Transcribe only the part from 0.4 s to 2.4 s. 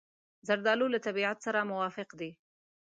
زردالو له طبیعت سره موافق دی.